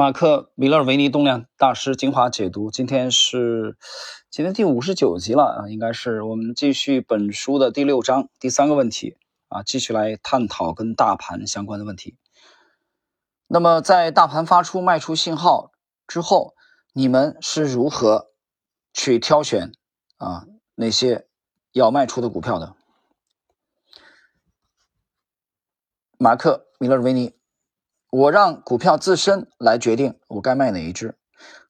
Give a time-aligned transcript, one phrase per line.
[0.00, 3.76] 马克·米勒维尼动量大师精华解读，今天是
[4.30, 9.18] 今天第五十九集了啊，应该是我们继续本书的第六章第三个问题
[9.48, 12.16] 啊，继续来探讨跟大盘相关的问题。
[13.46, 15.70] 那么在大盘发出卖出信号
[16.06, 16.54] 之后，
[16.94, 18.30] 你们是如何
[18.94, 19.70] 去挑选
[20.16, 20.46] 啊
[20.76, 21.26] 那些
[21.72, 22.74] 要卖出的股票的？
[26.16, 27.34] 马克·米勒维尼。
[28.10, 31.16] 我让股票自身来决定我该卖哪一只，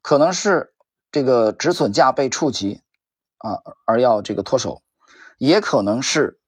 [0.00, 0.74] 可能是
[1.12, 2.82] 这个止损价被触及
[3.36, 4.82] 啊，而要这个脱手，
[5.36, 6.40] 也可能是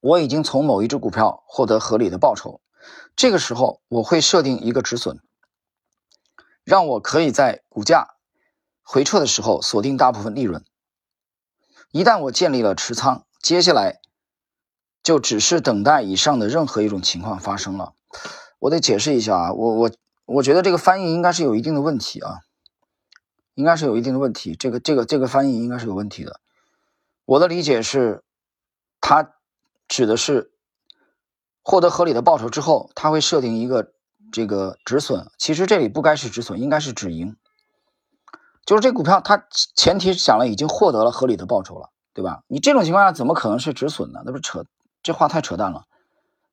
[0.00, 2.60] 我已经从某一只股票获得合理的报酬，
[3.16, 5.18] 这个时候我会设定一个止损，
[6.62, 8.14] 让我可以在股价
[8.82, 10.64] 回撤的时候锁定大部分利润。
[11.90, 14.00] 一旦我建立了持仓，接下来
[15.02, 17.94] 就只是等待以上的任何一种情况发生了。
[18.58, 19.90] 我得解释一下啊，我我
[20.26, 22.40] 我觉得这个翻译应该是有一定的问题啊，
[23.54, 24.54] 应该是有一定的问题。
[24.54, 26.40] 这个这个这个翻译应该是有问题的。
[27.26, 28.22] 我的理解是，
[29.00, 29.34] 它
[29.88, 30.52] 指的是
[31.62, 33.92] 获得合理的报酬之后，它会设定一个
[34.32, 35.30] 这个止损。
[35.38, 37.36] 其实这里不该是止损，应该是止盈。
[38.66, 42.42] 就是这股票它前提讲了已经获得了合理的报酬了，对吧？
[42.46, 44.22] 你这种情况下怎么可能是止损呢？
[44.24, 44.64] 那不扯，
[45.02, 45.84] 这话太扯淡了，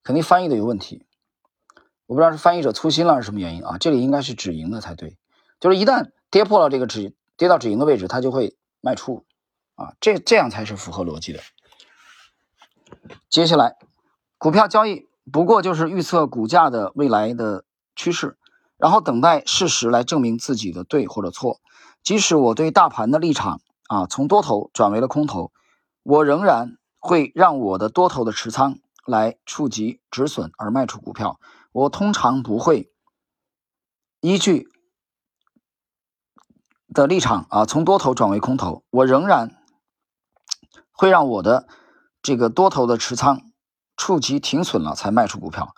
[0.04, 1.06] 肯定翻译的有问题。
[2.12, 3.78] 我不知道是翻译者粗心了还是什么原因啊？
[3.78, 5.18] 这里应该是止盈的才对，
[5.62, 9.24] 就是一旦跌破了这个止跌到止盈的位置，它就会卖出
[9.76, 11.40] 啊，这这样才是符合逻辑的。
[13.30, 13.78] 接下来，
[14.38, 17.64] 股票交易不过就是预测股价的未来的
[17.96, 18.36] 趋势，
[18.76, 21.62] 然后等待事实来证明自己的对或者错。
[22.04, 25.54] 即使我对大盘的立场啊从多头转为了空头，
[26.04, 31.40] 我仍然会让我的多头的持仓来触及止损而卖出股票。
[31.72, 32.92] 我通常不会
[34.20, 34.68] 依据
[36.94, 38.84] 的立场啊，从多头转为空头。
[38.90, 39.64] 我仍然
[40.92, 41.68] 会让我的
[42.22, 43.42] 这个多头的持仓
[43.96, 45.74] 触及停损了才卖出股票。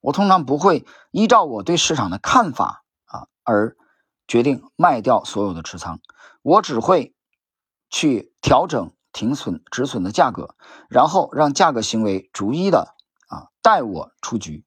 [0.00, 3.76] 我通常不会依照我对市场的看法啊而
[4.28, 6.00] 决定卖掉所有的持仓。
[6.42, 7.14] 我只会
[7.88, 10.54] 去调整停损止损的价格，
[10.90, 12.94] 然后让价格行为逐一的
[13.28, 14.66] 啊带我出局。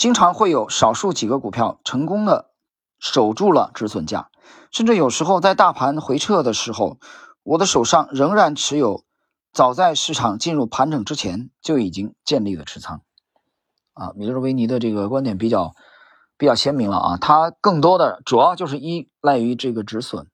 [0.00, 2.52] 经常会有少数几个股票成功的
[2.98, 4.30] 守住了止损价，
[4.70, 6.98] 甚至有时候在大盘回撤的时候，
[7.42, 9.04] 我的手上仍然持有
[9.52, 13.02] 早在市场进入盘整之前就已经建立的持仓。
[13.92, 15.74] 啊，米勒维尼的这个观点比较
[16.38, 20.28] 比较鲜明了啊，他更多的主要就是依赖于这个止损、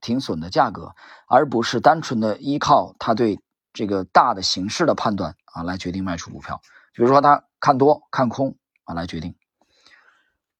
[0.00, 0.94] 停损的价格，
[1.26, 3.40] 而不是单纯的依靠他对
[3.72, 6.60] 这个大的形势的判断啊来决定卖出股票。
[6.94, 8.56] 比如说他看多看空。
[8.86, 9.34] 啊，来决定，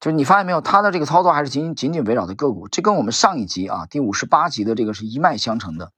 [0.01, 5.93] 就是你发现没有，他的这个操作还是仅仅仅围绕的个股，这跟我们上一集啊，第五十八集的这个是一脉相承的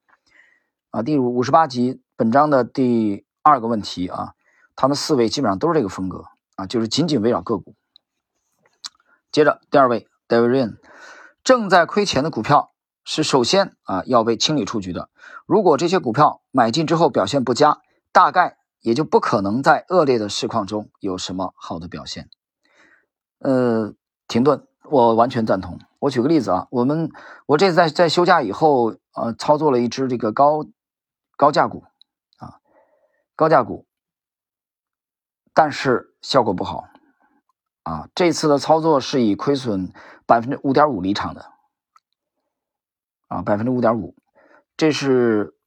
[0.91, 1.03] 啊。
[1.03, 4.35] 第五十八集本章的第二个问题啊，
[4.77, 7.75] 他们四位基本上都是这个风格啊，就是仅仅围绕个股。
[9.33, 10.77] 接着第二位 David Rain，
[11.43, 12.73] 正在亏钱的股票
[13.07, 15.09] 是首先啊要被清理出局的。
[15.47, 17.79] 如果这些股票买进之后表现不佳，
[18.13, 18.58] 大概。
[18.81, 22.31] 也就不可能在恶劣的市况中有什么好的表现。
[23.39, 23.95] 呃，
[24.27, 25.79] 停顿，我完全赞同。
[25.99, 27.11] 我举个例子啊，我们
[27.47, 30.65] 我这次在在休假以后，呃，操作了一只这个高
[31.37, 31.85] 高价股
[32.39, 32.61] 啊，
[33.35, 33.87] 高价股，
[35.53, 36.85] 但是效果不好
[37.83, 38.09] 啊。
[38.15, 39.93] 这次的操作是以亏损
[40.25, 41.51] 百分之五点五离场的
[43.27, 44.15] 啊，百分之五点五，
[44.77, 45.58] 这是。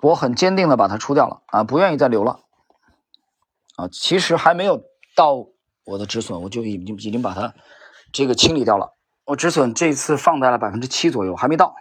[0.00, 2.40] 我很坚定的把它出掉了啊，不愿意再留了
[3.76, 3.88] 啊。
[3.90, 4.82] 其实还没有
[5.16, 5.34] 到
[5.84, 7.54] 我的止损，我就已经已经把它
[8.12, 8.94] 这个清理掉了。
[9.24, 11.74] 我止损这次放在了百分之七左右，还没到，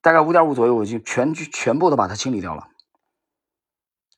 [0.00, 2.68] 大概五点五左右，我就全全部都把它清理掉了。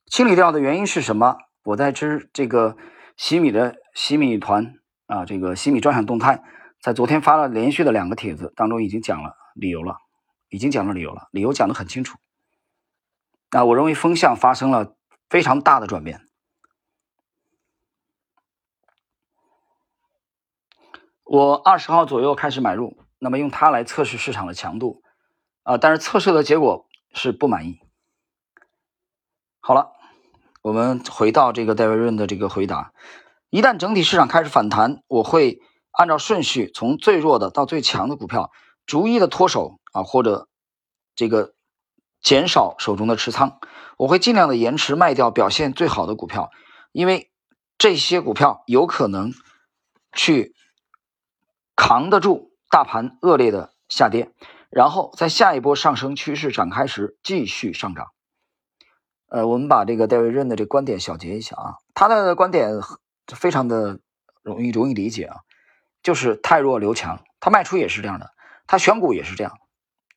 [0.06, 1.36] 清理掉的原因是什么？
[1.64, 2.76] 我在之这个
[3.16, 4.74] 西米的西米团
[5.06, 6.42] 啊，这个西米专享动态，
[6.82, 9.96] 在昨天发了连续的两个帖子当中已经讲了理由了，
[10.50, 12.18] 已经讲了理由了，理由讲的很清楚。
[13.54, 14.96] 那我认为风向发生了
[15.30, 16.26] 非常大的转变。
[21.22, 25.04] 我二十号左右开始买入，那么用它来测试市场的强度，
[25.62, 27.78] 啊，但是测试的结果是不满意。
[29.60, 29.92] 好了，
[30.60, 32.92] 我们回到这个戴维润的这个回答：
[33.50, 35.60] 一旦整体市场开始反弹，我会
[35.92, 38.50] 按照顺序从最弱的到最强的股票
[38.84, 40.48] 逐一的脱手啊，或者
[41.14, 41.54] 这个。
[42.24, 43.60] 减少手中的持仓，
[43.98, 46.50] 我会尽量的延迟卖掉表现最好的股票，
[46.90, 47.30] 因为
[47.78, 49.32] 这些股票有可能
[50.12, 50.54] 去
[51.76, 54.32] 扛得住大盘恶劣的下跌，
[54.70, 58.06] 然后在下一波上升趋势展开时继续上涨。
[59.28, 62.70] 呃，我们把这个戴维·任的这个观点小结一下啊，他的观点
[63.26, 64.00] 非常的
[64.42, 65.36] 容易容易理解啊，
[66.02, 68.30] 就是太弱留强，他卖出也是这样的，
[68.66, 69.58] 他选股也是这样。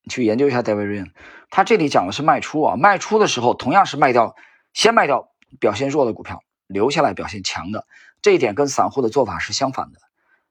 [0.08, 1.12] 去研究一下戴维·润，
[1.50, 4.36] 他这里讲的是卖出啊，卖出的时候同样是卖掉，
[4.74, 7.86] 先卖掉表现弱的股票，留下来表现强的，
[8.22, 10.00] 这一点跟散户的做法是相反的。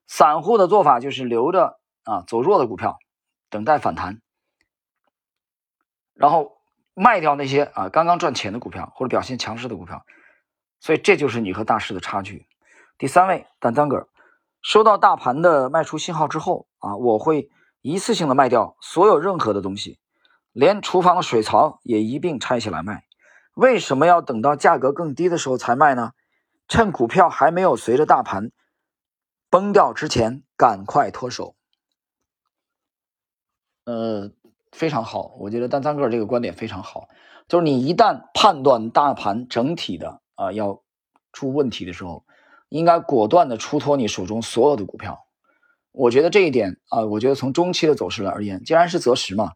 [0.06, 2.98] 散户的做法就是留着啊走弱的股票，
[3.50, 4.20] 等待反弹，
[6.14, 6.58] 然后
[6.94, 10.04] 卖掉那些啊刚刚赚钱的股票或者表现强势的股票，
[10.80, 12.46] 所以这就是你和大师的差距。
[12.98, 14.08] 第三位，丹丹格尔，
[14.62, 17.50] 收到大盘的卖出信号之后啊，我会。
[17.86, 20.00] 一次性的卖掉所有任何的东西，
[20.50, 23.04] 连厨房的水槽也一并拆起来卖。
[23.54, 26.10] 为什么要等到价格更低的时候才卖呢？
[26.66, 28.50] 趁股票还没有随着大盘
[29.48, 31.54] 崩掉之前，赶快脱手。
[33.84, 34.32] 呃，
[34.72, 37.08] 非常好，我觉得单三个这个观点非常好，
[37.46, 40.82] 就是你一旦判断大盘整体的啊要
[41.32, 42.24] 出问题的时候，
[42.68, 45.25] 应该果断的出脱你手中所有的股票。
[45.98, 49.52] 我觉得这一点啊，我觉得从中期的走势来而言，既然是择时嘛，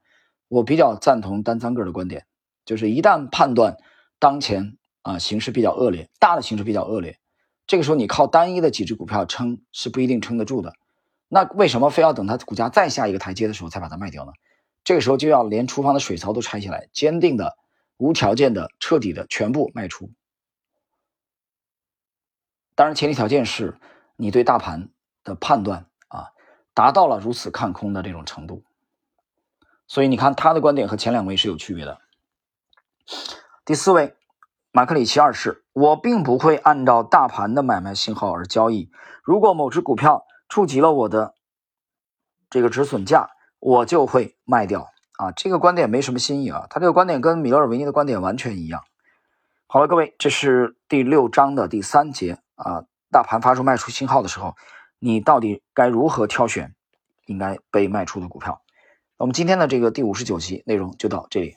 [0.48, 2.24] 我比较赞同单三个的观点，
[2.64, 3.76] 就是一旦判断
[4.18, 7.18] 当前啊形势比较恶劣，大的形势比较恶劣，
[7.66, 10.72] 这个时候你靠单一的几只股票撑是不一定撑得住的。
[11.28, 14.32] 那为什么非要等它股价再下一个台阶的时候才把它卖掉呢？
[14.82, 17.58] 这个时候就要连厨房的水槽都拆下来，坚定的、
[17.98, 20.10] 无条件的、彻底的全部卖出。
[22.74, 23.78] 当然，前提条件是
[24.16, 24.88] 你对大盘
[25.22, 25.84] 的判断。
[26.80, 28.64] 达到了如此看空的这种程度，
[29.86, 31.98] 所以你看他的观点和前两位是有区别的。
[33.66, 34.16] 第四位，
[34.72, 38.90] 马克里奇二世，我并不会按照大盘的买卖信号而交易。
[39.22, 41.34] 如果某只股票触及了我的
[42.48, 43.28] 这个止损价，
[43.58, 44.88] 我就会卖掉。
[45.18, 48.82] 啊，这个观点没什么新意啊，他这个观点跟米勒尔维尼的观点完全一样。
[49.66, 54.56] 好了，各位，这是第六章的第三节啊，大盘发出卖出信号的时候。
[55.00, 56.74] 你到底该如何挑选
[57.24, 58.62] 应该被卖出的股票？
[59.16, 61.56] 我们今天的这个第五十九集内容就到这里。